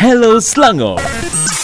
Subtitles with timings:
[0.00, 1.00] Hello Selangor.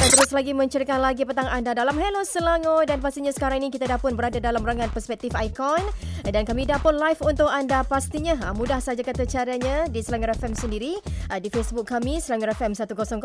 [0.04, 2.84] Dan terus lagi menceritakan lagi petang anda dalam Hello Selangor.
[2.84, 5.80] Dan pastinya sekarang ini kita dah pun berada dalam rangan perspektif ikon.
[6.28, 8.36] Dan kami dah pun live untuk anda pastinya.
[8.36, 11.00] Ha, mudah saja kata caranya di Selangor FM sendiri
[11.32, 13.16] ha, di Facebook kami Selangor FM 100.9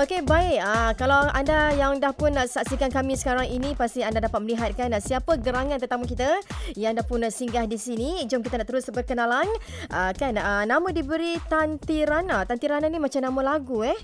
[0.00, 0.58] Okey baik.
[0.64, 5.36] Ha, kalau anda yang dah pun saksikan kami sekarang ini pasti anda dapat melihatkan siapa
[5.36, 6.40] gerangan tetamu kita
[6.80, 8.24] yang dah pun singgah di sini.
[8.24, 9.44] Jom kita nak terus berkenalan.
[10.16, 12.48] Kan nama diberi Tantirana.
[12.48, 14.00] Tantirana ni macam nama lagu eh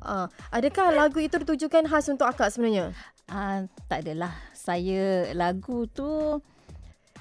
[0.00, 2.96] Uh, adakah lagu itu ditujukan khas untuk akak sebenarnya?
[3.30, 4.32] Uh, tak adalah.
[4.56, 6.40] Saya lagu tu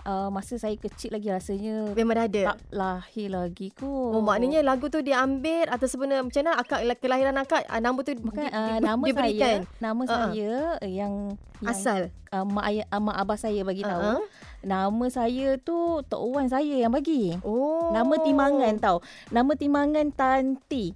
[0.05, 2.43] uh, masa saya kecil lagi rasanya memang dah ada.
[2.53, 4.13] Tak lahir lagi kot.
[4.15, 8.11] Oh maknanya lagu tu diambil atau sebenarnya macam mana akak kelahiran akak uh, nama tu
[8.19, 9.57] Bukan, di, uh, di, nama diberikan?
[9.65, 10.11] saya nama uh-huh.
[10.11, 10.53] saya
[10.85, 11.13] yang,
[11.61, 11.99] yang asal
[12.31, 14.01] uh, mak ayah uh, mak abah saya bagi tahu.
[14.01, 14.21] Uh-huh.
[14.59, 17.35] Nama saya tu Tok Wan saya yang bagi.
[17.47, 17.95] Oh.
[17.95, 18.97] Nama timangan tau.
[19.31, 20.91] Nama timangan Tanti.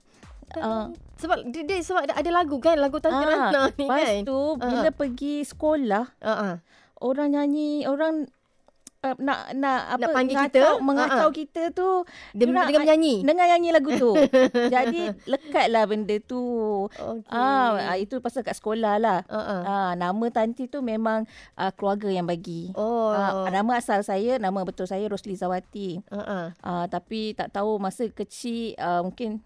[0.54, 3.96] Uh, sebab dia, dia sebab ada lagu kan lagu Tanti ah, Rana ni kan.
[3.96, 4.60] Lepas tu uh-huh.
[4.60, 6.56] bila pergi sekolah uh-huh.
[7.00, 8.28] orang nyanyi orang
[9.04, 11.36] uh, nak nak apa nak panggil ngacau, kita mengacau uh-huh.
[11.36, 11.90] kita tu
[12.32, 14.12] dia dengan, dengan menyanyi dengan nyanyi lagu tu
[14.76, 16.44] jadi lekatlah benda tu
[16.88, 17.36] okay.
[17.36, 19.62] ah itu pasal kat sekolah lah uh-huh.
[19.68, 21.28] ah nama Tanti tu memang
[21.60, 26.56] uh, keluarga yang bagi oh ah, nama asal saya nama betul saya Rosli Zawati uh-huh.
[26.64, 29.44] ah tapi tak tahu masa kecil uh, mungkin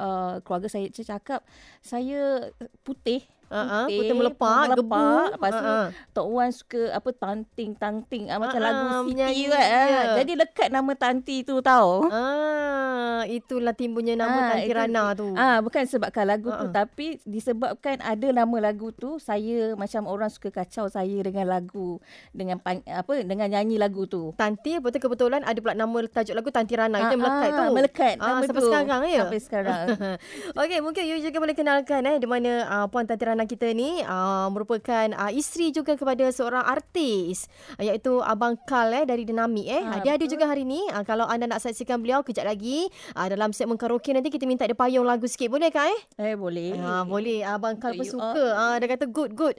[0.00, 1.44] uh, keluarga saya cakap
[1.84, 2.48] saya
[2.80, 3.20] putih
[3.50, 5.26] Uh-huh, putih melepak, melepak.
[5.34, 5.86] Lepas tu uh-huh.
[6.14, 9.58] Tok Wan suka apa tanting tanting uh, macam uh-huh, lagu Siti kan.
[9.58, 10.14] Yeah.
[10.22, 12.06] Jadi lekat nama Tanti tu tahu.
[12.14, 15.34] Ah, itulah timbulnya nama uh, Tanti Rana tu.
[15.34, 16.62] Ah, bukan sebabkan lagu uh-huh.
[16.62, 21.98] tu tapi disebabkan ada nama lagu tu saya macam orang suka kacau saya dengan lagu
[22.30, 24.30] dengan apa dengan nyanyi lagu tu.
[24.38, 27.64] Tanti betul kebetulan ada pula nama tajuk lagu Tanti Rana uh, itu melekat tu.
[27.74, 28.68] Melekat ah, nama sampai tu.
[28.70, 29.20] sekarang ya.
[29.26, 29.86] Sampai sekarang.
[30.62, 33.72] Okey, mungkin you juga boleh kenalkan eh di mana uh, puan Tanti Rana anak kita
[33.72, 37.48] ni uh, merupakan uh, isteri juga kepada seorang artis
[37.80, 39.80] uh, iaitu Abang Kal eh dari Dinamik eh.
[39.80, 40.84] Ha, dia ada juga hari ni.
[40.92, 42.84] Uh, kalau anda nak saksikan beliau kejap lagi
[43.16, 46.00] uh, dalam segmen karaoke nanti kita minta dia payung lagu sikit boleh kah eh?
[46.20, 46.76] Eh boleh.
[46.76, 47.40] Ha uh, boleh.
[47.40, 48.44] Abang Kal pun suka.
[48.52, 49.56] Ah uh, dia kata good good.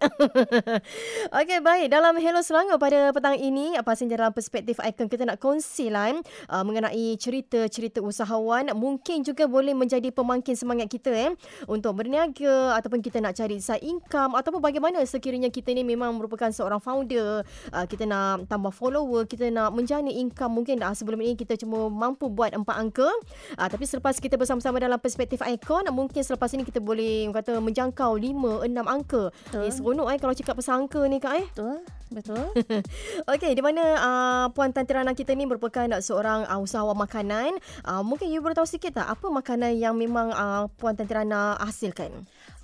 [1.41, 5.41] Okey baik dalam Hello Selangor pada petang ini apa sahaja dalam perspektif ikon kita nak
[5.41, 6.21] kongsilah
[6.53, 11.31] uh, mengenai cerita-cerita usahawan mungkin juga boleh menjadi pemangkin semangat kita eh
[11.65, 16.51] untuk berniaga ataupun kita nak cari side income ataupun bagaimana sekiranya kita ni memang merupakan
[16.51, 21.39] seorang founder uh, kita nak tambah follower kita nak menjana income mungkin uh, sebelum ini
[21.39, 23.07] kita cuma mampu buat empat angka
[23.55, 28.19] uh, tapi selepas kita bersama-sama dalam perspektif ikon mungkin selepas ini kita boleh kata menjangkau
[28.19, 29.63] lima enam angka Betul.
[29.63, 31.79] eh seronok eh kalau cakap pasal angka ni kak eh Betul
[32.11, 32.43] Betul.
[33.31, 37.55] Okey, di mana uh, Puan Tantirana kita ni merupakan seorang uh, usahawan makanan.
[37.87, 42.11] Uh, mungkin you boleh tahu sikit tak apa makanan yang memang uh, Puan Tantirana hasilkan?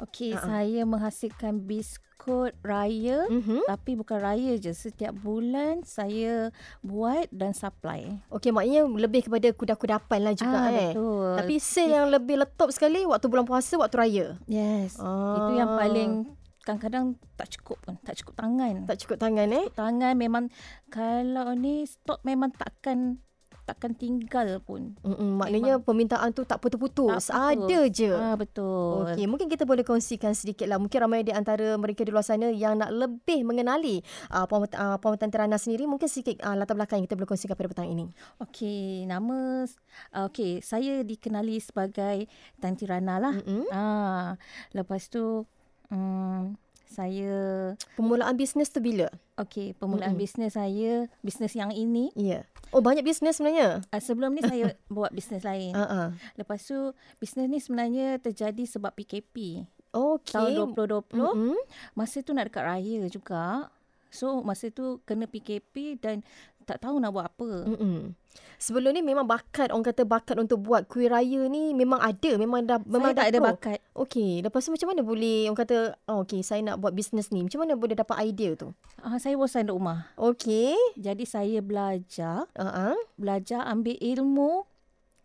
[0.03, 0.45] Okey, uh-uh.
[0.45, 3.63] saya menghasilkan biskut raya uh-huh.
[3.69, 4.73] tapi bukan raya je.
[4.73, 6.49] Setiap bulan saya
[6.81, 8.17] buat dan supply.
[8.33, 10.91] Okey, maknanya lebih kepada kuda-kudapan lah juga ah, eh.
[10.97, 11.33] Betul.
[11.37, 14.27] Tapi sale yang lebih letop sekali waktu bulan puasa, waktu raya.
[14.49, 14.97] Yes.
[14.97, 15.37] Ah.
[15.37, 16.11] Itu yang paling
[16.67, 20.51] kadang-kadang tak cukup pun tak cukup tangan tak cukup tangan eh cukup tangan memang
[20.91, 23.23] kalau ni stok memang takkan
[23.67, 24.95] takkan tinggal pun.
[25.03, 25.83] Mm-mm, maknanya Memang.
[25.83, 27.27] permintaan tu tak putus-putus.
[27.27, 27.67] Tak putus.
[27.67, 28.11] Ada je.
[28.15, 29.03] Ah, betul.
[29.11, 30.79] Okey, mungkin kita boleh kongsikan sedikit lah.
[30.79, 33.99] Mungkin ramai di antara mereka di luar sana yang nak lebih mengenali
[34.31, 35.83] uh, Puan, uh, Puan Tantirana sendiri.
[35.83, 38.07] Mungkin sedikit uh, latar belakang yang kita boleh kongsikan pada petang ini.
[38.39, 39.67] Okey, nama...
[40.15, 42.31] Uh, Okey, saya dikenali sebagai
[42.63, 43.35] Tantirana lah.
[43.35, 43.67] Mm-hmm.
[43.75, 44.39] Ah,
[44.71, 45.43] lepas tu...
[45.91, 46.55] Um,
[46.89, 47.31] saya
[47.93, 49.11] permulaan bisnes tu bila?
[49.37, 50.23] Okey, permulaan mm-hmm.
[50.23, 52.09] bisnes saya bisnes yang ini.
[52.17, 52.41] Ya.
[52.41, 52.43] Yeah.
[52.73, 53.85] Oh, banyak bisnes sebenarnya.
[53.93, 55.75] Uh, sebelum ni saya buat bisnes lain.
[55.75, 56.15] Uh-uh.
[56.35, 59.67] Lepas tu bisnes ni sebenarnya terjadi sebab PKP.
[59.93, 60.35] Okey.
[60.35, 61.15] Tahun 2020.
[61.15, 61.55] Mm-hmm.
[61.95, 63.71] Masa tu nak dekat raya juga.
[64.11, 66.23] So masa tu kena PKP dan
[66.67, 67.49] tak tahu nak buat apa.
[67.63, 68.11] Mm-mm.
[68.59, 72.65] Sebelum ni memang bakat orang kata bakat untuk buat kuih raya ni memang ada, memang
[72.65, 73.79] dah memang saya tak ada bakat.
[73.95, 75.77] Okey, lepas tu macam mana boleh orang kata
[76.09, 77.45] oh, okey saya nak buat bisnes ni.
[77.45, 78.75] Macam mana boleh dapat idea tu?
[78.99, 80.11] Uh, saya bosan duduk rumah.
[80.19, 80.75] Okey.
[80.99, 82.97] Jadi saya belajar, uh-huh.
[83.15, 84.65] belajar ambil ilmu.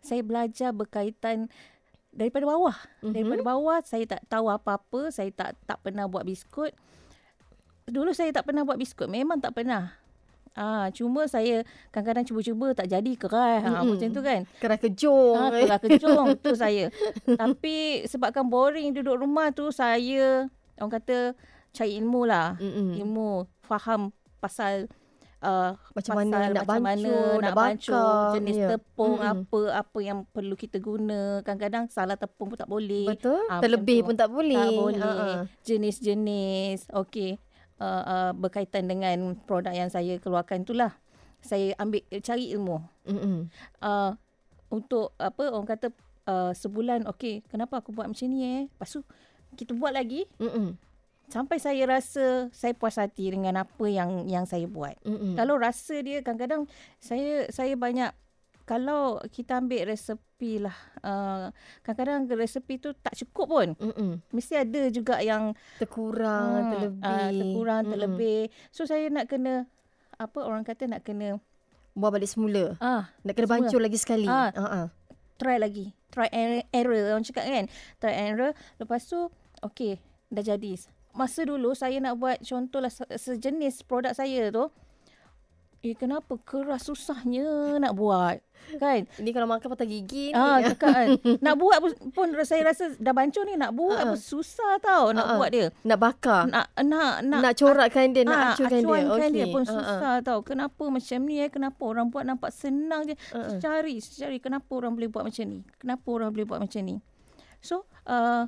[0.05, 1.49] Saya belajar berkaitan
[2.13, 2.77] daripada bawah.
[3.01, 3.17] Uh-huh.
[3.17, 6.77] Daripada bawah saya tak tahu apa-apa, saya tak tak pernah buat biskut.
[7.89, 9.99] Dulu saya tak pernah buat biskut, memang tak pernah.
[10.53, 13.65] Ah, cuma saya kadang-kadang cuba-cuba tak jadi keras.
[13.65, 14.41] Ha, macam tu kan.
[14.61, 15.37] Keras kejung.
[15.41, 16.93] Ha, keras kejung tu saya.
[17.25, 20.45] Tapi sebabkan boring duduk rumah tu saya
[20.77, 21.33] orang kata
[21.73, 22.61] cari ilmu lah.
[22.61, 23.01] Mm-mm.
[23.01, 24.13] Ilmu faham
[24.45, 24.93] pasal
[25.41, 28.33] uh, macam mana nak macam bancuh, mana nak bancuh, bakar.
[28.37, 28.69] jenis Ya.
[28.77, 29.33] tepung Mm-mm.
[29.49, 31.41] apa apa yang perlu kita guna.
[31.41, 33.09] Kadang-kadang salah tepung pun tak boleh.
[33.09, 33.41] Betul.
[33.49, 34.59] Ah, Terlebih pun tak boleh.
[34.59, 35.01] Tak boleh.
[35.01, 35.49] Ha-ha.
[35.65, 36.93] Jenis-jenis.
[36.93, 37.41] Okey.
[37.83, 40.95] Uh, uh, berkaitan dengan produk yang saya keluarkan itulah.
[41.43, 42.79] Saya ambil cari ilmu.
[43.11, 43.51] Mm-mm.
[43.83, 44.15] Uh,
[44.71, 45.91] untuk apa orang kata
[46.31, 48.63] uh, sebulan okey kenapa aku buat macam ni eh.
[48.71, 49.03] Lepas tu
[49.59, 50.79] kita buat lagi Mm-mm.
[51.27, 54.95] sampai saya rasa saya puas hati dengan apa yang yang saya buat.
[55.03, 55.35] Mm-mm.
[55.35, 56.71] Kalau rasa dia kadang-kadang
[57.03, 58.15] saya saya banyak
[58.73, 61.53] kalau kita ambil resepi lah uh,
[61.83, 63.69] kadang-kadang resepi tu tak cukup pun.
[63.77, 64.25] Mm-mm.
[64.31, 67.05] Mesti ada juga yang Terkurang, Hmm, terlebih.
[67.05, 67.93] ah, terkurang, Mm-mm.
[67.93, 68.41] terlebih.
[68.69, 69.69] So saya nak kena
[70.17, 71.37] apa orang kata nak kena
[71.93, 72.81] Buat balik semula.
[72.81, 73.57] ah Nak kena Semula.
[73.61, 74.25] bancuh lagi sekali.
[74.25, 74.49] Ah.
[74.51, 74.83] Ha-ha.
[75.37, 75.93] try lagi.
[76.09, 76.29] Try
[76.71, 77.65] error orang cakap kan.
[77.99, 78.51] Try error.
[78.77, 79.29] Lepas tu
[79.63, 80.81] okey dah jadi.
[81.13, 84.73] Masa dulu saya nak buat contohlah se- sejenis produk saya tu
[85.83, 88.39] Eh kenapa keras susahnya nak buat
[88.79, 90.39] kan Ini kalau makan patah gigi ni.
[90.39, 91.09] Ah, cakap kan.
[91.43, 94.15] nak buat pun, pun saya rasa dah bancuh ni nak buat Ah.
[94.15, 95.35] pun susah tau nak ah.
[95.35, 95.67] buat dia.
[95.83, 96.47] Nak bakar.
[96.47, 99.03] Nak nak nak, Nak, corakkan dia, nak ah, acuhkan dia.
[99.11, 99.29] Okey.
[99.35, 99.75] dia pun ah.
[99.75, 100.39] susah tau.
[100.47, 101.51] Kenapa macam ni eh?
[101.51, 103.19] Kenapa orang buat nampak senang je.
[103.35, 103.59] Ah.
[103.59, 105.67] Cari, cari kenapa orang boleh buat macam ni.
[105.83, 107.03] Kenapa orang boleh buat macam ni.
[107.59, 108.47] So, uh,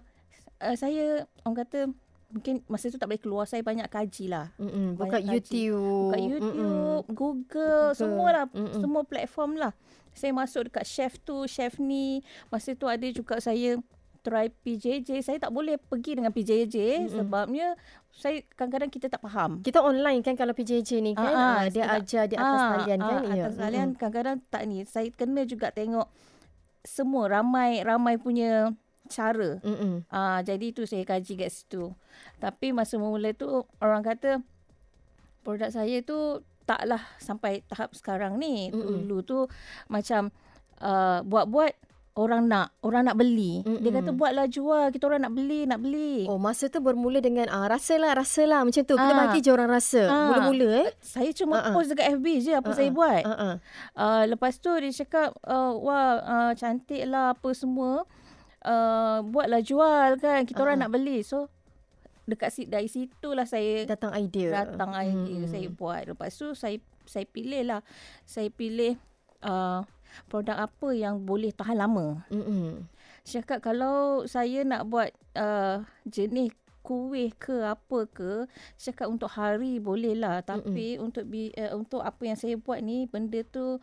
[0.63, 1.91] uh, saya orang kata
[2.35, 4.51] mungkin masa tu tak boleh keluar saya banyak kaji lah.
[4.57, 4.95] Mm-mm.
[4.95, 5.31] Buka Banyak kaji.
[5.31, 6.03] YouTube.
[6.05, 6.29] Buka Mm-mm.
[6.29, 7.87] YouTube, Google, Google.
[7.95, 8.45] semualah.
[8.51, 8.77] Mm-mm.
[8.77, 9.73] Semua platform lah.
[10.11, 12.21] Saya masuk dekat chef tu, chef ni.
[12.47, 13.79] Masa tu ada juga saya
[14.21, 15.21] try PJJ.
[15.21, 17.11] Saya tak boleh pergi dengan PJJ Mm-mm.
[17.15, 17.79] sebabnya
[18.11, 19.59] saya kadang-kadang kita tak faham.
[19.61, 21.23] Kita online kan kalau PJJ ni kan.
[21.25, 23.21] Ah, ah, Ah, dia sebab- ajar di atas talian kan.
[23.25, 23.31] Ya.
[23.41, 24.83] Atas talian kadang-kadang tak ni.
[24.85, 26.07] Saya kena juga tengok
[26.81, 28.71] semua ramai ramai punya
[29.06, 29.61] cara.
[29.61, 30.05] Mm-mm.
[30.09, 31.93] Ah jadi tu saya kaji kat situ.
[32.41, 34.41] Tapi masa mula tu orang kata
[35.45, 38.73] produk saya tu taklah sampai tahap sekarang ni.
[38.73, 39.05] Mm-mm.
[39.05, 39.39] Dulu tu
[39.87, 40.33] macam
[40.81, 41.77] uh, buat-buat
[42.15, 43.67] orang nak, orang nak beli.
[43.67, 43.95] Dia Mm-mm.
[43.99, 46.31] kata buatlah jual, kita orang nak beli, nak beli.
[46.31, 48.95] Oh, masa tu bermula dengan ah, rasalah, rasalah macam tu.
[48.95, 49.19] Kita Ah.
[49.27, 50.07] bagi je orang rasa.
[50.07, 50.31] Ah.
[50.31, 50.89] Mula-mula eh.
[51.03, 51.75] Saya cuma ah.
[51.75, 53.23] post dekat FB je apa Ah, saya buat.
[53.27, 53.55] Ah, ah.
[53.99, 58.07] Uh, lepas tu dia cakap uh, wah uh, cantik lah apa semua.
[58.64, 60.43] Uh, buatlah jual kan.
[60.43, 60.82] Kita orang Ah.
[60.88, 61.20] nak beli.
[61.20, 61.52] So
[62.25, 64.64] dekat si dari situlah saya Datang idea.
[64.64, 65.50] datang idea Hmm.
[65.52, 66.08] saya buat.
[66.08, 67.81] Lepas tu saya saya pilih lah.
[68.25, 68.96] Saya pilih
[69.44, 69.84] uh,
[70.26, 72.25] produk apa yang boleh tahan lama.
[72.28, 72.88] Mm-mm.
[73.20, 76.49] Saya cakap kalau saya nak buat uh, jenis
[76.81, 78.44] kuih ke apa ke,
[78.76, 80.40] saya cakap untuk hari boleh lah.
[80.40, 83.81] Tapi untuk bi, uh, untuk apa yang saya buat ni, benda tu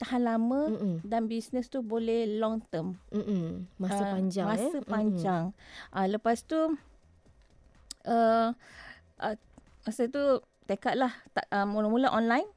[0.00, 0.94] tahan lama Mm-mm.
[1.04, 2.96] dan bisnes tu boleh long term.
[3.12, 3.68] Mm-mm.
[3.76, 4.50] Masa Ah, panjang eh.
[4.56, 4.88] Masa Mm-mm.
[4.88, 5.44] panjang.
[5.92, 6.56] Ah lepas tu
[8.08, 8.48] uh,
[9.20, 9.36] uh,
[9.84, 10.24] masa tu
[10.64, 12.48] tekadlah tak uh, mula-mula online.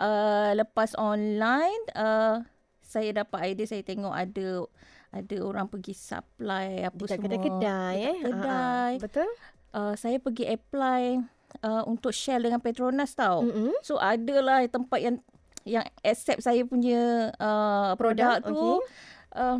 [0.00, 2.40] Uh, lepas online uh,
[2.80, 4.64] saya dapat idea saya tengok ada
[5.10, 7.24] ada orang pergi supply apa Dekat semua.
[7.26, 8.16] kedai-kedai eh.
[8.22, 8.92] Dekat kedai.
[9.02, 9.28] Betul?
[9.70, 11.02] Uh, saya pergi apply
[11.60, 13.42] uh, untuk share dengan Petronas tau.
[13.42, 13.74] Mm-mm.
[13.82, 15.16] So adalah tempat yang
[15.62, 18.54] yang accept saya punya uh, produk, Produk, tu.
[18.54, 18.74] okey.
[19.30, 19.58] Uh,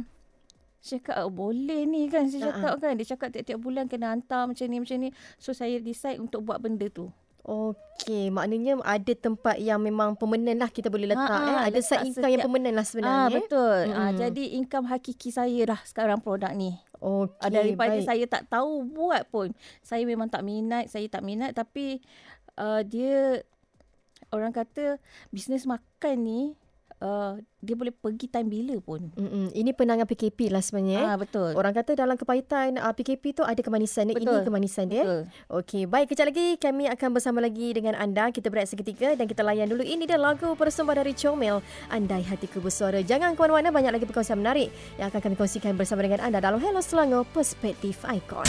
[0.78, 4.44] saya cakap oh, boleh ni kan saya cakap kan dia cakap tiap-tiap bulan kena hantar
[4.44, 9.56] macam ni macam ni so saya decide untuk buat benda tu Okey, maknanya ada tempat
[9.56, 11.48] yang memang permanent lah kita boleh letak Ha, eh.
[11.50, 13.16] ha, Ada letak side income yang permanent lah ah sebenarnya.
[13.18, 13.32] eh.
[13.34, 14.18] betul ah Mm-mm.
[14.18, 18.04] jadi income hakiki saya dah sekarang produk ni Okey, Ah, daripada baik.
[18.04, 22.04] saya tak tahu buat pun saya memang tak minat saya tak minat tapi
[22.56, 23.40] uh, dia
[24.28, 26.40] orang kata bisnes makan ni
[27.00, 29.52] uh, dia boleh pergi time bila pun Mm-mm.
[29.52, 30.96] Ini penangan PKP lah sebenarnya.
[30.96, 31.06] eh.
[31.06, 34.16] ah betul Orang kata dalam kepahitan uh, PKP tu ada kemanisan dia.
[34.16, 34.46] Ini Betul.
[34.46, 35.02] kemanisan dia.
[35.02, 38.28] betul Okey, baik kejap lagi kami akan bersama lagi dengan anda.
[38.30, 39.82] Kita berehat seketika dan kita layan dulu.
[39.82, 43.00] Ini dia lagu persembahan dari Comel, Andai Hatiku Bersuara.
[43.00, 46.56] Jangan ke mana-mana, banyak lagi perkongsian menarik yang akan kami kongsikan bersama dengan anda dalam
[46.56, 48.46] Hello Selangor Perspektif Icon.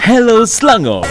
[0.00, 1.04] Hello Selangor.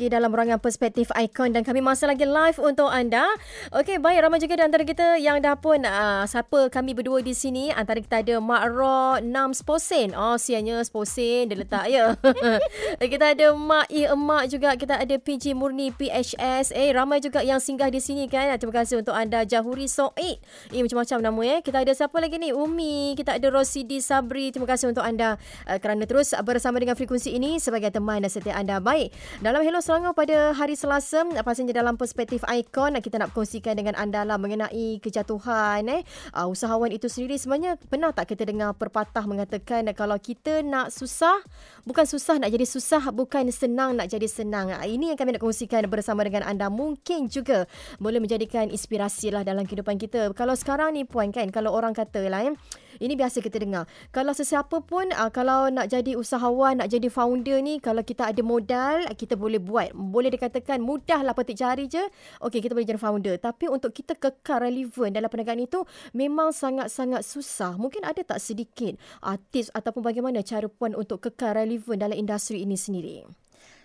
[0.00, 3.28] Lagi dalam ruangan perspektif ikon dan kami masih lagi live untuk anda.
[3.68, 7.36] Okey, baik ramai juga di antara kita yang dah pun uh, siapa kami berdua di
[7.36, 7.68] sini.
[7.68, 10.16] Antara kita ada Mak Ro 6 Sposen.
[10.16, 12.16] Oh, sianya Sposen dia letak ya.
[13.12, 14.72] kita ada Mak I Emak juga.
[14.80, 16.72] Kita ada PG Murni PHS.
[16.72, 18.48] Eh, ramai juga yang singgah di sini kan.
[18.56, 20.40] Terima kasih untuk anda Jahuri Soid.
[20.72, 21.58] Eh, macam-macam nama eh.
[21.60, 22.48] Kita ada siapa lagi ni?
[22.48, 23.12] Umi.
[23.12, 24.48] Kita ada Rosidi Sabri.
[24.48, 25.36] Terima kasih untuk anda
[25.68, 28.78] uh, kerana terus bersama dengan frekuensi ini sebagai teman dan setia anda.
[28.78, 33.98] Baik, dalam Hello Selangor pada hari Selasa, pastinya dalam perspektif ikon kita nak kongsikan dengan
[33.98, 36.02] anda lah mengenai kejatuhan eh.
[36.32, 41.42] Uh, usahawan itu sendiri sebenarnya pernah tak kita dengar perpatah mengatakan kalau kita nak susah
[41.84, 44.70] bukan susah nak jadi susah bukan senang nak jadi senang.
[44.70, 46.70] Uh, ini yang kami nak kongsikan bersama dengan anda.
[46.70, 47.66] Mungkin juga
[47.98, 50.30] boleh menjadikan inspirasi lah dalam kehidupan kita.
[50.32, 52.54] Kalau sekarang ni puan kan kalau orang kata lah eh
[53.00, 53.88] ini biasa kita dengar.
[54.12, 58.44] Kalau sesiapa pun uh, kalau nak jadi usahawan, nak jadi founder ni, kalau kita ada
[58.44, 59.96] modal, kita boleh buat.
[59.96, 62.04] Boleh dikatakan mudahlah petik jari je.
[62.44, 63.40] Okey, kita boleh jadi founder.
[63.40, 67.80] Tapi untuk kita kekal relevan dalam perniagaan itu, memang sangat-sangat susah.
[67.80, 72.62] Mungkin ada tak sedikit uh, tips ataupun bagaimana cara puan untuk kekal relevan dalam industri
[72.62, 73.24] ini sendiri?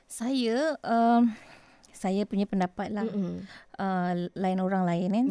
[0.05, 0.75] Saya...
[0.83, 1.33] Um
[1.95, 3.07] saya punya pendapat lah
[3.79, 5.27] uh, lain orang lain kan.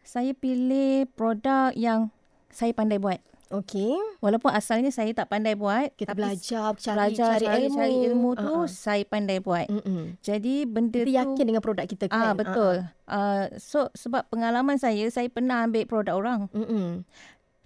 [0.00, 2.08] Saya pilih produk yang
[2.52, 3.20] saya pandai buat.
[3.48, 3.96] Okey.
[4.20, 8.30] Walaupun asalnya saya tak pandai buat, kita belajar cari belajar, cari, cari ilmu, cari ilmu
[8.36, 8.68] tu uh-uh.
[8.68, 9.72] saya pandai buat.
[9.72, 10.20] Mm-mm.
[10.20, 12.20] Jadi benda kita tu yakin dengan produk kita kan.
[12.20, 12.84] Ah betul.
[12.84, 13.08] Uh-uh.
[13.08, 16.40] Uh, so sebab pengalaman saya saya pernah ambil produk orang.
[16.52, 17.08] Mm-mm.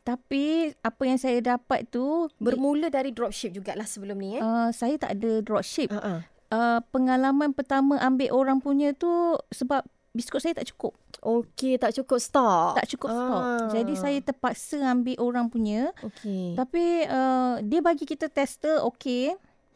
[0.06, 4.42] Tapi apa yang saya dapat tu bermula dari dropship jugalah sebelum ni eh.
[4.42, 5.90] Uh, saya tak ada dropship.
[5.90, 6.22] Uh-uh.
[6.52, 9.82] Uh, pengalaman pertama ambil orang punya tu sebab
[10.12, 10.92] biskut saya tak cukup.
[11.24, 12.76] Okey, tak cukup stok.
[12.76, 13.16] Tak cukup ah.
[13.16, 13.40] stok.
[13.80, 15.90] Jadi saya terpaksa ambil orang punya.
[16.04, 16.52] Okey.
[16.54, 19.32] Tapi uh, dia bagi kita tester okey.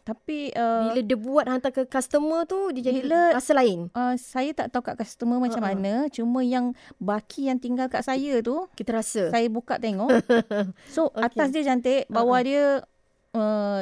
[0.06, 3.90] Tapi uh, bila dia buat hantar ke customer tu dia jadi bila, rasa lain.
[3.90, 5.74] Uh, saya tak tahu kat customer macam uh-uh.
[5.74, 5.94] mana.
[6.14, 9.34] Cuma yang baki yang tinggal kat saya tu kita rasa.
[9.34, 10.14] Saya buka tengok.
[10.94, 11.26] so okay.
[11.26, 12.46] atas dia cantik, bawah uh-uh.
[12.46, 12.64] dia
[13.34, 13.80] uh,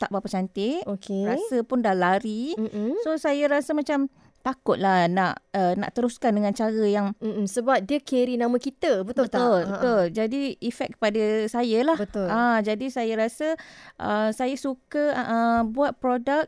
[0.00, 0.82] tak berapa cantik.
[0.98, 1.22] Okay.
[1.22, 2.58] Rasa pun dah lari.
[2.58, 2.98] Uh-uh.
[3.06, 4.10] So saya rasa macam
[4.44, 9.24] takutlah nak uh, nak teruskan dengan cara yang Mm-mm, sebab dia carry nama kita betul,
[9.24, 9.40] betul tak?
[9.40, 10.02] Betul betul.
[10.04, 10.12] Ha.
[10.12, 11.96] jadi efek kepada saya lah.
[11.96, 12.28] Betul.
[12.28, 13.56] Ah jadi saya rasa
[13.96, 16.44] uh, saya suka uh, buat produk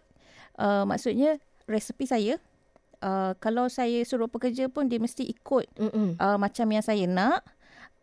[0.61, 2.37] uh, maksudnya resepi saya.
[3.00, 7.49] Uh, kalau saya suruh pekerja pun dia mesti ikut uh, macam yang saya nak.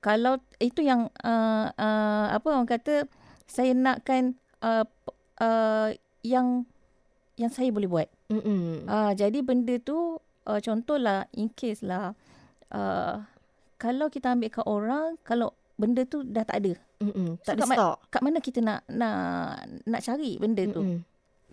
[0.01, 3.05] Kalau itu yang uh, uh, apa orang kata
[3.45, 4.83] saya nakkan uh,
[5.37, 5.93] uh,
[6.25, 6.65] yang
[7.39, 8.85] yang saya boleh buat Mm-mm.
[8.85, 12.13] Uh, jadi benda tu uh, contohlah in case lah
[12.73, 13.25] uh,
[13.81, 16.73] kalau kita ambil kat orang kalau benda tu dah tak ada.
[17.03, 17.41] Mm-mm.
[17.43, 17.95] Tak so, ada kat stok.
[17.99, 19.17] Ma- kat mana kita nak nak
[19.83, 20.81] nak cari benda tu?
[20.81, 20.99] Mm-mm.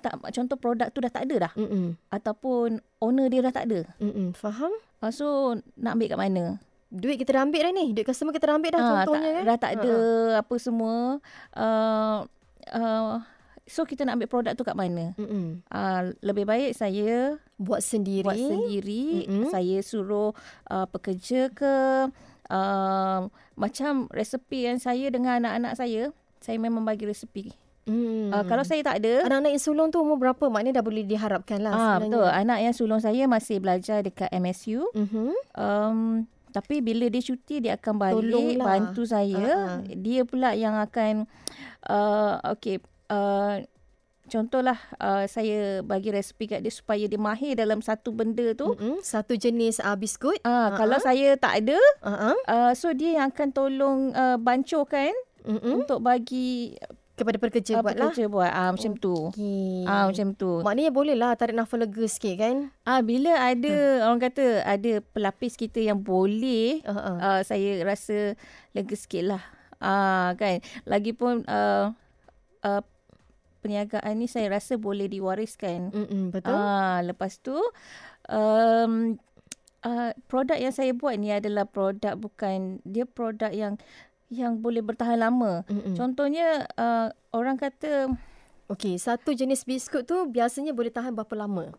[0.01, 1.53] Tak contoh produk tu dah tak ada dah.
[1.57, 1.97] Mm-mm.
[2.13, 3.81] Ataupun owner dia dah tak ada.
[3.99, 4.37] Mm-mm.
[4.37, 4.73] Faham?
[5.01, 6.45] Uh, so nak ambil kat mana?
[6.91, 7.87] Duit kita dah ambil dah ni.
[7.97, 9.45] Duit customer kita dah ambil dah uh, contohnya tak, kan.
[9.45, 10.41] Dah tak ada uh-huh.
[10.45, 10.95] apa semua.
[11.57, 12.19] Uh,
[12.77, 13.13] uh,
[13.71, 15.15] So kita nak ambil produk tu kat mana?
[15.71, 18.27] Uh, lebih baik saya buat sendiri.
[18.27, 19.31] Buat sendiri.
[19.31, 19.47] Mm-mm.
[19.55, 20.35] Saya suruh
[20.67, 21.75] uh, pekerja ke
[22.51, 23.21] uh,
[23.55, 26.11] macam resepi yang saya dengan anak-anak saya,
[26.43, 27.55] saya memang bagi resepi.
[27.87, 28.35] Hmm.
[28.35, 31.65] Uh, kalau saya tak ada Anak-anak yang sulung tu umur berapa Maknanya dah boleh diharapkan
[31.65, 35.31] lah ah, Betul Anak yang sulung saya Masih belajar dekat MSU mm-hmm.
[35.57, 38.67] um, Tapi bila dia cuti Dia akan balik Tolonglah.
[38.69, 39.97] Bantu saya uh-huh.
[39.97, 41.25] Dia pula yang akan
[41.89, 43.61] uh, Okay uh,
[44.31, 49.03] contohlah uh, saya bagi resipi kat dia supaya dia mahir dalam satu benda tu mm-hmm.
[49.03, 50.79] satu jenis uh, biskut uh, uh-huh.
[50.79, 51.77] kalau saya tak ada
[52.07, 52.37] uh-huh.
[52.47, 55.11] uh, so dia yang akan tolong uh, bancuhkan
[55.43, 55.83] mm-hmm.
[55.83, 56.79] untuk bagi
[57.19, 58.33] kepada pekerja uh, buat pekerja lah.
[58.33, 59.05] buat ah macam okay.
[59.05, 59.17] tu.
[59.85, 60.65] Ah macam tu.
[60.65, 62.73] Maknanya boleh lah tarik nafas lega sikit kan?
[62.89, 64.05] Ah bila ada hmm.
[64.09, 67.17] orang kata ada pelapis kita yang boleh uh-huh.
[67.21, 68.41] uh, saya rasa
[68.73, 69.43] lega sikit lah.
[69.85, 70.65] Ah kan.
[70.89, 71.93] Lagipun uh,
[72.65, 72.83] uh,
[73.61, 75.93] perniagaan ni saya rasa boleh diwariskan.
[75.93, 76.57] Mm-mm, betul.
[76.57, 77.57] Ah, lepas tu
[78.27, 79.21] um,
[79.85, 83.77] uh, produk yang saya buat ni adalah produk bukan dia produk yang
[84.33, 85.63] yang boleh bertahan lama.
[85.69, 85.95] Mm-mm.
[85.95, 88.11] Contohnya uh, orang kata
[88.71, 91.75] Okey, satu jenis biskut tu biasanya boleh tahan berapa lama?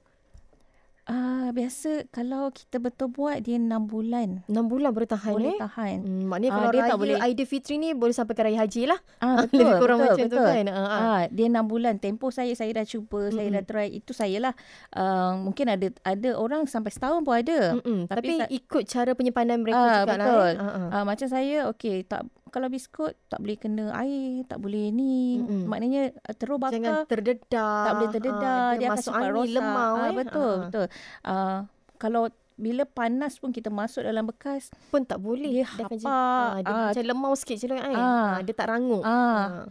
[1.01, 4.45] Uh, biasa kalau kita betul buat dia 6 bulan.
[4.45, 5.59] 6 bulan boleh tahan boleh eh?
[5.59, 5.97] tahan.
[6.05, 8.85] Hmm, maknanya uh, kalau dia raya tak boleh Aidilfitri ni boleh sampai ke raya haji
[8.85, 8.99] lah.
[9.17, 10.37] Ah, betul, Lebih kurang betul, macam betul.
[10.37, 10.65] tu kan.
[10.69, 11.21] Uh, uh.
[11.33, 11.93] dia 6 bulan.
[11.97, 13.33] Tempoh saya saya dah cuba, mm-hmm.
[13.33, 13.87] saya dah try.
[13.89, 14.53] Itu saya lah.
[14.93, 17.81] Uh, mungkin ada ada orang sampai setahun pun ada.
[17.81, 17.99] Mm-hmm.
[18.05, 20.21] Tapi, Tapi sa- ikut cara penyimpanan mereka uh, juga betul.
[20.21, 20.27] lah.
[20.29, 20.51] Betul.
[20.53, 20.87] Uh, uh.
[20.93, 25.39] uh, macam saya, okay, tak kalau biskut tak boleh kena air, tak boleh ni.
[25.39, 25.63] Mm-hmm.
[25.65, 26.75] Maknanya uh, terus bakar.
[26.75, 27.83] Jangan terdedah.
[27.87, 28.59] Tak boleh terdedah.
[28.61, 29.93] Ha, dia, dia masuk akan angin lemau.
[29.95, 30.63] Ha, betul, ha.
[30.67, 30.85] betul.
[31.23, 31.59] Uh,
[31.95, 32.23] kalau
[32.61, 35.65] bila panas pun kita masuk dalam bekas pun tak boleh.
[35.65, 35.95] Dia hapa.
[36.05, 37.79] Ha, dia uh, macam lemau sikit je lah.
[37.89, 39.01] Uh, dia tak rangup.
[39.01, 39.65] Uh,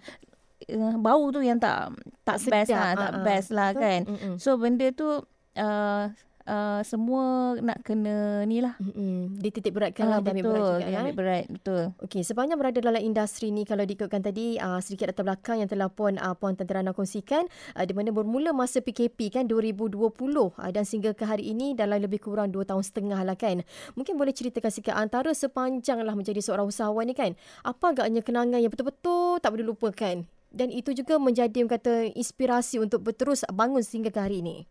[0.74, 0.94] uh.
[0.98, 1.94] bau tu yang tak
[2.26, 4.00] tak, tak best lah, uh, tak uh, best lah kan.
[4.08, 4.34] Mm-mm.
[4.42, 5.22] So benda tu
[5.60, 6.02] uh,
[6.46, 8.76] uh, semua nak kena ni lah.
[8.80, 9.40] Mm-hmm.
[9.40, 10.18] Dititik beratkan uh, lah.
[10.22, 10.44] Betul.
[10.46, 11.44] Berat juga, ambil berat.
[11.50, 11.82] Betul.
[12.04, 12.22] Okey.
[12.24, 16.16] Sepanjang berada dalam industri ni kalau diikutkan tadi uh, sedikit latar belakang yang telah Puan,
[16.16, 17.44] uh, Puan Tenterana kongsikan
[17.76, 22.00] uh, di mana bermula masa PKP kan 2020 uh, dan sehingga ke hari ini dalam
[22.00, 23.62] lebih kurang 2 tahun setengah lah kan.
[23.98, 27.34] Mungkin boleh ceritakan sikit antara sepanjang lah menjadi seorang usahawan ni kan.
[27.66, 30.24] Apa agaknya kenangan yang betul-betul tak boleh lupakan?
[30.50, 34.66] Dan itu juga menjadi kata inspirasi untuk berterus bangun sehingga ke hari ini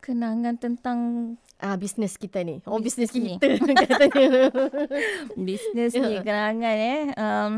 [0.00, 0.98] kenangan tentang
[1.60, 2.64] ah bisnes kita ni.
[2.64, 3.36] Oh bisnes kita
[3.86, 4.48] katanya.
[5.46, 6.20] bisnes ni ya.
[6.24, 7.02] kenangan eh.
[7.14, 7.52] Um,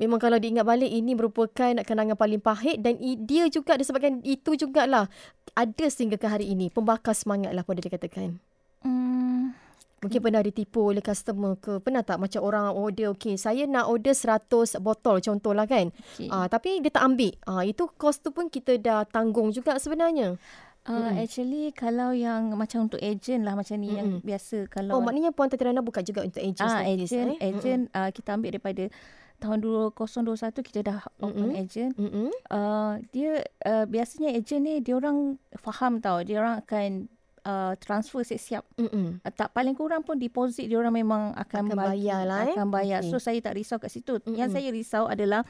[0.00, 2.96] Memang kalau diingat balik ini merupakan kenangan paling pahit dan
[3.28, 5.04] dia juga disebabkan itu jugalah
[5.52, 8.40] ada sehingga ke hari ini pembakar semangat lah pada dikatakan.
[8.80, 9.52] Hmm.
[10.00, 14.16] Mungkin pernah ditipu oleh customer ke pernah tak macam orang order okey saya nak order
[14.16, 15.92] 100 botol contohlah kan.
[16.16, 16.32] Okay.
[16.32, 17.36] Ah tapi dia tak ambil.
[17.44, 20.40] Ah itu kos tu pun kita dah tanggung juga sebenarnya.
[20.82, 21.22] Uh, mm.
[21.22, 23.98] Actually kalau yang macam untuk agent lah macam ni mm.
[24.02, 27.54] yang biasa kalau Oh maknanya Puan Tatiana buka juga untuk agent Ah agent eh?
[27.54, 27.94] agent mm.
[27.94, 28.84] uh, kita ambil daripada
[29.42, 31.62] tahun 2021 kita dah open mm-hmm.
[31.62, 31.92] agent.
[31.98, 32.28] Mm-hmm.
[32.46, 37.10] Uh, dia uh, biasanya agent ni dia orang faham tau dia orang akan
[37.42, 38.62] uh, transfer siap-siap.
[38.78, 39.26] Mm-hmm.
[39.26, 42.54] Uh, tak paling kurang pun deposit dia orang memang akan, akan bayar lah eh.
[42.54, 43.00] Akan bayar.
[43.02, 43.10] Okay.
[43.10, 44.22] So saya tak risau kat situ.
[44.22, 44.38] Mm-hmm.
[44.38, 45.42] Yang saya risau adalah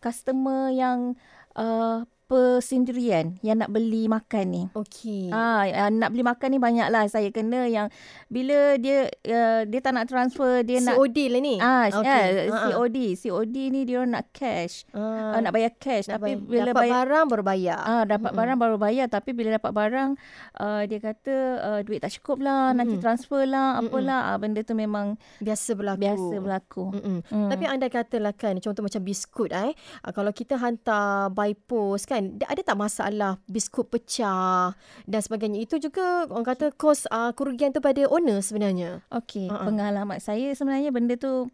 [0.00, 1.12] customer yang
[1.56, 4.62] uh, persendirian yang nak beli makan ni.
[4.74, 5.30] Okey.
[5.30, 5.62] Ah,
[5.94, 7.86] nak beli makan ni banyaklah saya kena yang
[8.26, 11.56] bila dia uh, dia tak nak transfer dia COD nak COD lah ni.
[11.62, 12.50] Ah, okay.
[12.50, 12.98] yeah, COD.
[13.14, 14.82] COD ni dia nak cash.
[14.90, 15.38] Ah.
[15.38, 16.50] Uh, nak bayar cash nak tapi bayar.
[16.50, 17.78] bila dapat bayar barang baru bayar.
[17.84, 18.38] Ah, dapat hmm.
[18.40, 20.10] barang baru bayar tapi bila dapat barang
[20.58, 22.76] uh, dia kata uh, duit tak cukup lah, hmm.
[22.80, 24.20] nanti transfer lah, apalah.
[24.24, 24.30] Hmm.
[24.32, 26.00] Ah, benda tu memang biasa berlaku.
[26.00, 26.84] Biasa berlaku.
[26.96, 27.20] Hmm.
[27.28, 27.50] Hmm.
[27.52, 29.76] Tapi anda katalah kan contoh macam biskut eh.
[30.00, 32.50] Uh, kalau kita hantar by post kan kan?
[32.50, 34.72] Ada tak masalah biskut pecah
[35.04, 35.60] dan sebagainya?
[35.60, 39.04] Itu juga orang kata kos uh, kerugian tu pada owner sebenarnya.
[39.12, 39.66] Okey uh-huh.
[39.66, 41.48] pengalaman saya sebenarnya benda tu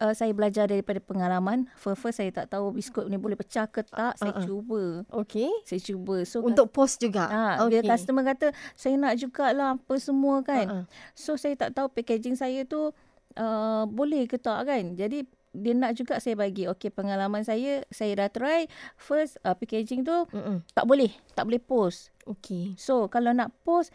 [0.00, 1.70] uh, saya belajar daripada pengalaman.
[1.78, 4.46] First, first saya tak tahu biskut ni boleh pecah ke tak saya uh-huh.
[4.46, 4.82] cuba.
[5.24, 5.50] Okey.
[5.68, 6.24] Saya cuba.
[6.26, 7.28] So untuk post juga?
[7.28, 7.80] Ha okay.
[7.80, 10.66] bila customer kata saya nak jugalah apa semua kan.
[10.66, 10.84] Uh-huh.
[11.14, 12.90] so saya tak tahu packaging saya tu
[13.38, 14.96] uh, boleh ke tak kan?
[14.96, 18.66] Jadi dia nak juga saya bagi okey pengalaman saya saya dah try
[18.98, 20.66] first uh, packaging tu Mm-mm.
[20.74, 23.94] tak boleh tak boleh post okey so kalau nak post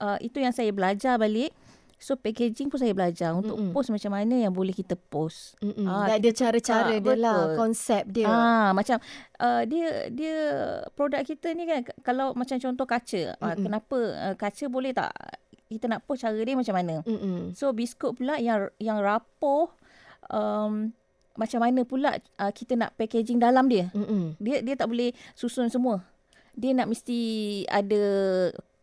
[0.00, 1.52] uh, itu yang saya belajar balik
[2.00, 3.76] So packaging pun saya belajar untuk Mm-mm.
[3.76, 5.60] post macam mana yang boleh kita post.
[5.84, 8.24] Ah uh, ada cara-cara dia lah, konsep dia.
[8.24, 8.96] Ah macam
[9.36, 10.36] uh, dia dia
[10.96, 15.12] produk kita ni kan kalau macam contoh kaca, uh, kenapa uh, kaca boleh tak
[15.68, 17.04] kita nak post cara dia macam mana?
[17.04, 17.52] Mm-mm.
[17.52, 19.68] So biskut pula yang yang rapuh
[20.30, 20.94] um,
[21.38, 23.88] macam mana pula uh, kita nak packaging dalam dia.
[23.94, 24.36] Mm-mm.
[24.42, 26.02] Dia dia tak boleh susun semua.
[26.54, 28.02] Dia nak mesti ada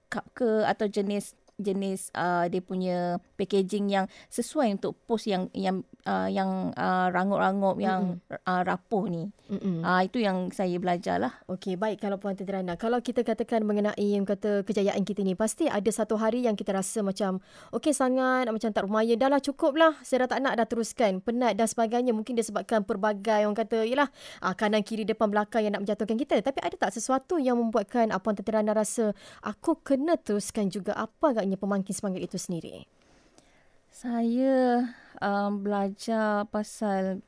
[0.08, 5.82] cup ke atau jenis jenis uh, dia punya packaging yang sesuai untuk post yang yang
[6.08, 7.84] uh, yang uh, rangup-rangup mm-hmm.
[7.84, 8.02] yang
[8.48, 9.28] uh, rapuh ni.
[9.52, 9.84] Mm-hmm.
[9.84, 11.36] Uh, itu yang saya belajar lah.
[11.52, 12.80] Okey, baik kalau Puan Tedrana.
[12.80, 16.72] Kalau kita katakan mengenai yang kata kejayaan kita ni, pasti ada satu hari yang kita
[16.72, 17.44] rasa macam
[17.76, 19.14] okey sangat, macam tak rumaya.
[19.20, 20.00] Dah lah cukup lah.
[20.02, 21.20] Saya dah tak nak dah teruskan.
[21.20, 22.16] Penat dan sebagainya.
[22.16, 24.08] Mungkin disebabkan pelbagai orang kata, yelah
[24.40, 26.40] uh, kanan, kiri, depan, belakang yang nak menjatuhkan kita.
[26.40, 29.12] Tapi ada tak sesuatu yang membuatkan uh, Puan Tedrana rasa
[29.44, 32.88] aku kena teruskan juga apa agaknya pemangkin semangat itu sendiri?
[33.98, 34.86] Saya
[35.26, 37.26] um, belajar pasal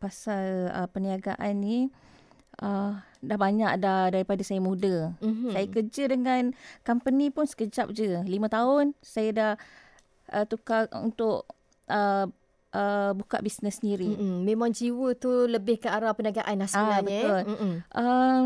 [0.00, 1.92] pasal uh, perniagaan ni
[2.64, 5.12] uh, dah banyak dah daripada saya muda.
[5.20, 5.52] Mm-hmm.
[5.52, 6.42] Saya kerja dengan
[6.80, 8.24] company pun sekejap je.
[8.24, 9.52] Lima tahun saya dah
[10.32, 11.44] uh, tukar untuk
[11.92, 12.24] uh,
[12.72, 14.16] uh, buka bisnes sendiri.
[14.16, 14.48] Mm-hmm.
[14.48, 16.96] Memang jiwa tu lebih ke arah perniagaan lah sebenarnya.
[16.96, 17.40] Ah, betul.
[17.52, 17.74] Mm-hmm.
[17.92, 18.42] Um,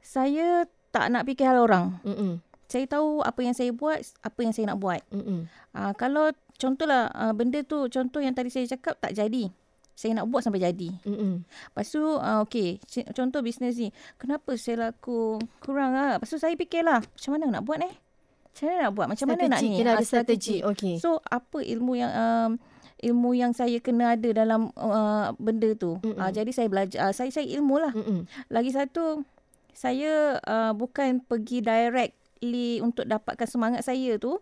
[0.00, 2.00] saya tak nak fikir hal orang.
[2.00, 5.00] Mm-hmm saya tahu apa yang saya buat, apa yang saya nak buat.
[5.08, 5.48] Mm-mm.
[5.72, 9.48] Uh, kalau contohlah uh, benda tu, contoh yang tadi saya cakap tak jadi.
[9.96, 10.90] Saya nak buat sampai jadi.
[11.06, 11.42] Mm-mm.
[11.42, 12.82] Lepas tu, uh, okay,
[13.14, 13.88] contoh bisnes ni.
[14.20, 16.18] Kenapa saya laku kurang lah?
[16.18, 17.94] Lepas tu saya fikirlah, macam mana nak buat eh?
[17.94, 19.06] Macam mana nak buat?
[19.06, 19.70] Macam strategi, mana nak ni?
[19.78, 20.56] Kena ada strategi.
[20.66, 20.94] Okay.
[20.98, 22.12] So, apa ilmu yang...
[22.12, 22.52] Um,
[22.98, 26.02] ilmu yang saya kena ada dalam uh, benda tu.
[26.02, 27.94] Uh, jadi saya belajar uh, saya cari ilmu lah.
[27.94, 28.26] Mm-mm.
[28.50, 29.22] Lagi satu
[29.70, 34.38] saya uh, bukan pergi direct exactly untuk dapatkan semangat saya tu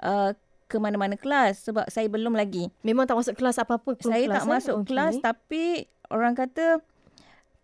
[0.00, 0.30] uh,
[0.66, 2.72] ke mana-mana kelas sebab saya belum lagi.
[2.80, 4.50] Memang tak masuk kelas apa-apa Saya kelas, tak eh?
[4.50, 4.88] masuk okay.
[4.88, 5.64] kelas tapi
[6.08, 6.80] orang kata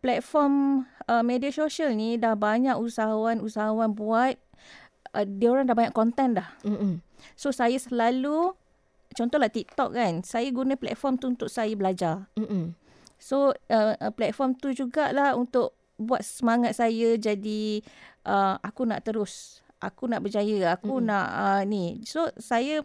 [0.01, 4.37] platform uh, media sosial ni dah banyak usahawan-usahawan buat
[5.13, 6.49] uh, dia orang dah banyak konten dah.
[6.65, 7.05] Mm-mm.
[7.37, 8.57] So saya selalu
[9.13, 12.31] contohlah TikTok kan, saya guna platform tu untuk saya belajar.
[12.41, 12.73] Mm-mm.
[13.21, 17.85] So uh, platform tu jugalah untuk buat semangat saya jadi
[18.25, 21.05] uh, aku nak terus aku nak berjaya aku mm.
[21.09, 22.85] nak uh, ni so saya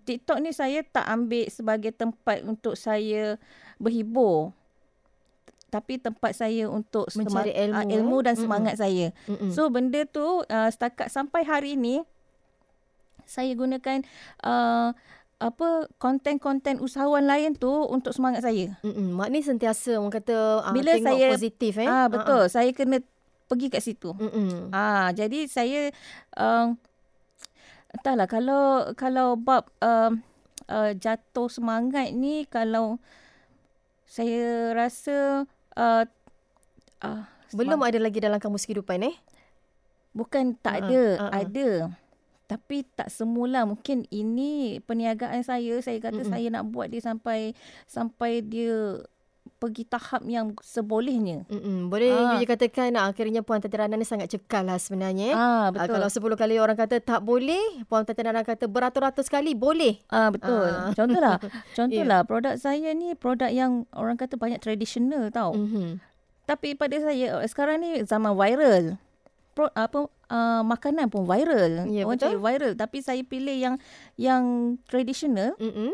[0.00, 3.36] TikTok ni saya tak ambil sebagai tempat untuk saya
[3.76, 4.56] berhibur
[5.70, 9.14] tapi tempat saya untuk mencari ilmu, uh, ilmu dan semangat mm-hmm.
[9.14, 9.30] saya.
[9.30, 9.50] Mm-hmm.
[9.54, 12.02] So benda tu uh, setakat sampai hari ni
[13.22, 14.02] saya gunakan
[14.42, 14.90] uh,
[15.40, 18.76] apa konten-konten usahawan lain tu untuk semangat saya.
[18.84, 19.16] Hmm.
[19.16, 21.88] Maknanya sentiasa orang kata uh, Bila tengok saya, positif eh.
[21.88, 22.44] Ah betul.
[22.44, 22.52] Uh-huh.
[22.52, 23.00] Saya kena
[23.50, 24.14] pergi kat situ.
[24.14, 24.70] Hmm.
[24.70, 25.90] Ah jadi saya
[26.38, 26.70] uh,
[27.90, 30.14] entahlah kalau kalau bab uh,
[30.70, 33.02] uh, jatuh semangat ni kalau
[34.06, 35.42] saya rasa
[35.74, 36.04] uh,
[37.02, 39.16] uh, belum ada lagi dalam kamus kehidupan eh.
[40.14, 40.90] Bukan tak uh-huh.
[40.90, 41.32] ada, uh-huh.
[41.34, 41.68] ada.
[42.50, 45.78] Tapi tak semula mungkin ini perniagaan saya.
[45.78, 46.32] Saya kata Mm-mm.
[46.34, 47.54] saya nak buat dia sampai
[47.86, 48.98] sampai dia
[49.58, 51.48] pergi tahap yang sebolehnya.
[51.50, 51.90] Mm-mm.
[51.90, 52.38] Boleh ha.
[52.38, 55.34] you katakan akhirnya Puan Tati Rana ni sangat cekal lah sebenarnya.
[55.34, 55.90] Ha, betul.
[55.90, 59.98] Ha, kalau sepuluh kali orang kata tak boleh, Puan Tati Rana kata beratus-ratus kali boleh.
[60.12, 60.70] Ha, betul.
[60.70, 60.94] Ha.
[60.94, 61.36] Contohlah,
[61.78, 62.28] contohlah yeah.
[62.28, 65.56] produk saya ni produk yang orang kata banyak tradisional tau.
[65.56, 65.98] Mm-hmm.
[66.46, 68.98] Tapi pada saya sekarang ni zaman viral
[69.60, 71.90] pro, apa uh, makanan pun viral.
[71.90, 72.32] Ya, Orang betul.
[72.32, 73.74] cari viral tapi saya pilih yang
[74.16, 74.42] yang
[74.86, 75.52] tradisional.
[75.58, 75.92] Mm-hmm.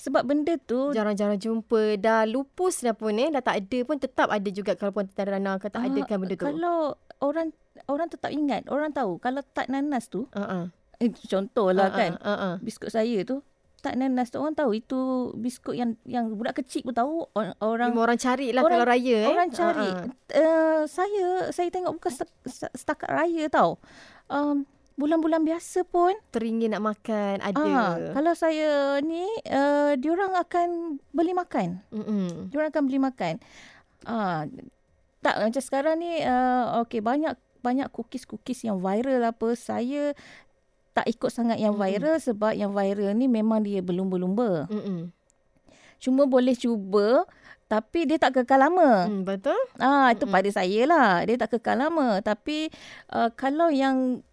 [0.00, 4.32] Sebab benda tu jarang-jarang jumpa dah lupus dah pun eh dah tak ada pun tetap
[4.32, 6.48] ada juga kalau pun Tata Rana kata uh, ada kan benda tu.
[6.48, 7.52] Kalau orang
[7.84, 10.24] orang tetap ingat, orang tahu kalau tak nanas tu.
[10.32, 10.72] Uh-uh.
[11.00, 11.96] Eh, contohlah uh-uh.
[11.96, 12.12] kan.
[12.20, 12.54] Uh-uh.
[12.60, 13.40] Biskut saya tu
[13.80, 17.24] tak nanas tu orang tahu itu biskut yang yang budak kecil pun tahu
[17.64, 20.36] orang Memang orang carilah orang, kalau raya eh orang cari uh-huh.
[20.36, 22.12] uh, saya saya tengok bukan
[22.76, 23.80] setakat raya tau
[24.28, 24.68] um,
[25.00, 31.32] bulan-bulan biasa pun teringin nak makan ada uh, kalau saya ni uh, diorang akan beli
[31.32, 33.40] makan mm diorang akan beli makan
[34.04, 34.44] uh,
[35.24, 40.16] tak macam sekarang ni uh, okey banyak banyak cookies-cookies yang viral apa saya
[40.96, 42.24] tak ikut sangat yang viral mm.
[42.24, 44.66] sebab yang viral ni memang dia berlumba-lumba.
[44.66, 45.14] Mm-mm.
[46.02, 47.28] Cuma boleh cuba
[47.70, 49.06] tapi dia tak kekal lama.
[49.06, 49.60] Mm, betul?
[49.78, 50.34] Ah itu Mm-mm.
[50.34, 51.22] pada saya lah.
[51.22, 52.72] Dia tak kekal lama tapi
[53.14, 54.24] uh, kalau yang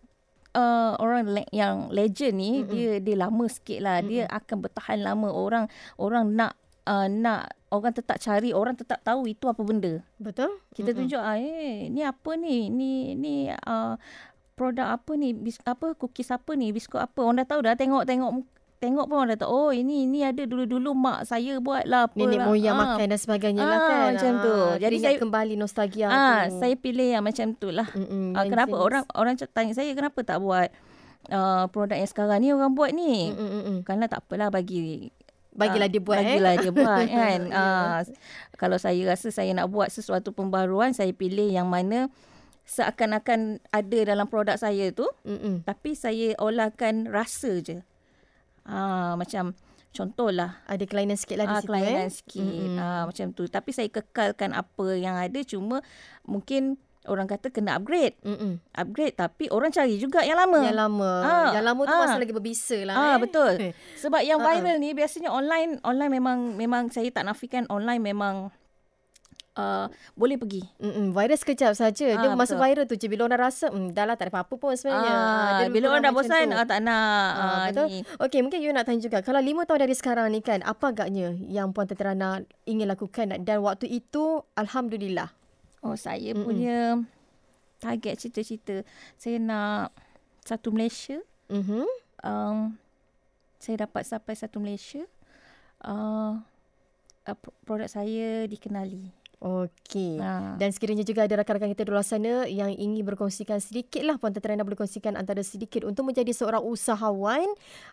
[0.58, 2.74] uh, orang le- yang legend ni Mm-mm.
[2.74, 4.02] dia dia lama sikit lah.
[4.02, 4.10] Mm-mm.
[4.10, 5.30] Dia akan bertahan lama.
[5.30, 5.70] Orang
[6.02, 6.58] orang nak
[6.90, 10.02] uh, nak orang tetap cari, orang tetap tahu itu apa benda.
[10.18, 10.58] Betul?
[10.74, 11.00] Kita Mm-mm.
[11.06, 12.74] tunjuk ah eh ni apa ni?
[12.74, 13.94] Ni ni uh,
[14.58, 18.10] produk apa ni bis, apa cookies apa ni biskut apa orang dah tahu dah tengok
[18.10, 18.42] tengok
[18.78, 22.46] tengok pun orang tahu oh ini ini ada dulu-dulu mak saya buat lah apa nenek
[22.46, 22.84] moyang ha.
[22.94, 26.14] makan dan sebagainya ha, lah kan macam tu ha, jadi saya kembali nostalgia ha,
[26.46, 30.38] tu saya pilih yang macam tu lah ha, kenapa orang orang tanya saya kenapa tak
[30.38, 30.70] buat
[31.34, 33.82] uh, produk yang sekarang ni orang buat ni Mm-mm.
[33.82, 35.10] kerana tak apalah bagi
[35.58, 36.58] Bagilah dia buat Bagilah eh.
[36.62, 37.40] dia buat kan.
[37.50, 38.06] yeah.
[38.06, 38.06] uh,
[38.62, 42.14] kalau saya rasa saya nak buat sesuatu pembaruan, saya pilih yang mana
[42.68, 45.64] seakan-akan ada dalam produk saya tu Mm-mm.
[45.64, 47.80] tapi saya olahkan rasa je
[48.68, 49.56] ah macam
[49.96, 52.14] contohlah ada kelainan sikit lah di ah, situ kelainan eh?
[52.14, 55.82] sikit ah macam tu tapi saya kekalkan apa yang ada cuma
[56.28, 56.78] mungkin
[57.08, 58.60] orang kata kena upgrade Mm-mm.
[58.76, 61.50] upgrade tapi orang cari juga yang lama yang lama ah.
[61.56, 62.00] yang lama tu ah.
[62.04, 63.18] masih lagi berbisa lah ah, eh.
[63.18, 63.54] betul
[64.04, 68.52] sebab yang viral ni biasanya online online memang memang saya tak nafikan online memang
[69.58, 70.62] Uh, boleh pergi.
[70.78, 72.14] Mm-mm, virus kejap saja.
[72.14, 72.62] Dia ha, masa betul.
[72.62, 75.10] viral tu je bila orang rasa hmm dah lah tak ada apa-apa pun sebenarnya.
[75.18, 77.88] Ha, dia bila orang dah bosan ah, tak nak ha, betul.
[77.90, 78.00] Ni.
[78.22, 81.34] Okey, mungkin you nak tanya juga kalau lima tahun dari sekarang ni kan apa agaknya
[81.50, 85.34] yang puan Teterana ingin lakukan dan waktu itu alhamdulillah.
[85.82, 86.46] Oh, saya Mm-mm.
[86.46, 86.78] punya
[87.82, 88.86] target cita-cita
[89.18, 89.90] saya nak
[90.46, 91.18] satu Malaysia.
[91.50, 91.82] Mhm.
[92.22, 92.78] Um,
[93.58, 95.02] saya dapat sampai satu Malaysia.
[95.82, 96.46] Uh,
[97.66, 99.12] produk saya dikenali.
[99.38, 100.18] Okey.
[100.18, 100.58] Ha.
[100.58, 104.34] Dan sekiranya juga ada rakan-rakan kita di luar sana yang ingin berkongsikan sedikit lah Puan
[104.34, 107.46] Tata boleh kongsikan antara sedikit untuk menjadi seorang usahawan.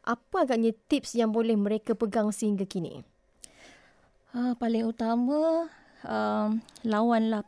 [0.09, 3.04] Apa agaknya tips yang boleh mereka pegang sehingga kini?
[4.33, 5.68] Ha, paling utama,
[6.09, 7.44] um, lawanlah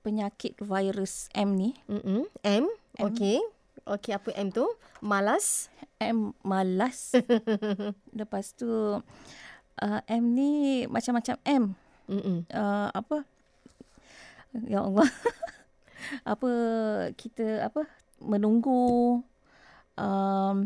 [0.00, 1.76] penyakit virus M ni.
[1.86, 2.24] Mm-mm.
[2.42, 2.64] M?
[2.64, 2.64] M.
[2.96, 3.44] Okey.
[3.84, 4.64] Okey, apa M tu?
[5.04, 5.68] Malas?
[6.00, 7.12] M, malas.
[8.18, 8.70] Lepas tu,
[9.78, 11.76] uh, M ni macam-macam M.
[12.50, 13.24] Uh, apa?
[14.66, 15.08] Ya Allah.
[16.32, 16.50] apa
[17.14, 17.86] kita apa?
[18.22, 19.22] Menunggu
[19.98, 20.56] um,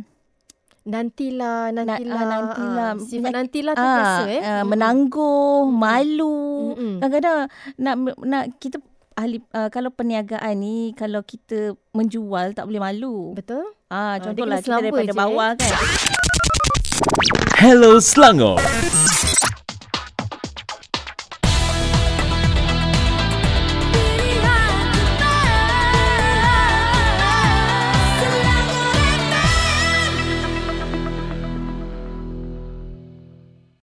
[0.87, 2.91] nantilah nantilah na, nantilah.
[2.95, 5.75] uh, sifat nantilah tu biasa uh, eh uh, menangguh mm.
[5.75, 6.39] malu.
[6.73, 6.95] Mm-mm.
[7.03, 7.39] kadang-kadang
[7.75, 8.79] nak nak kita
[9.19, 13.35] ahli uh, kalau perniagaan ni kalau kita menjual tak boleh malu.
[13.35, 13.67] Betul.
[13.91, 15.59] Ah uh, contohlah uh, kita daripada bawah eh.
[15.59, 15.75] kan.
[17.57, 18.61] Hello Selangor